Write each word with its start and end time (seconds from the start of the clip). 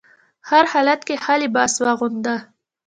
هر 0.49 0.63
حالت 0.71 0.99
کې 1.07 1.15
ښه 1.23 1.33
لباس 1.43 1.73
واغونده. 1.83 2.35